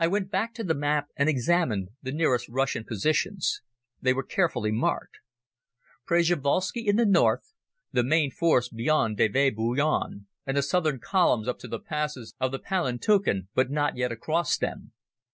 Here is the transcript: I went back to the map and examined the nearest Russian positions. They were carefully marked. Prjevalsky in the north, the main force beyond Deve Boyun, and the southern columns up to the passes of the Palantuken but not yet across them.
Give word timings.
I 0.00 0.06
went 0.06 0.30
back 0.30 0.54
to 0.54 0.64
the 0.64 0.72
map 0.72 1.08
and 1.14 1.28
examined 1.28 1.90
the 2.00 2.10
nearest 2.10 2.48
Russian 2.48 2.84
positions. 2.86 3.60
They 4.00 4.14
were 4.14 4.22
carefully 4.22 4.72
marked. 4.72 5.18
Prjevalsky 6.06 6.86
in 6.86 6.96
the 6.96 7.04
north, 7.04 7.52
the 7.92 8.02
main 8.02 8.30
force 8.30 8.70
beyond 8.70 9.18
Deve 9.18 9.54
Boyun, 9.54 10.24
and 10.46 10.56
the 10.56 10.62
southern 10.62 11.00
columns 11.00 11.48
up 11.48 11.58
to 11.58 11.68
the 11.68 11.78
passes 11.80 12.34
of 12.40 12.50
the 12.50 12.58
Palantuken 12.60 13.48
but 13.54 13.70
not 13.70 13.94
yet 13.98 14.10
across 14.10 14.56
them. 14.56 14.92